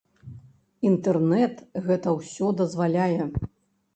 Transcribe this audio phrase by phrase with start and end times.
[0.91, 3.21] Інтэрнэт гэта ўсё дазваляе.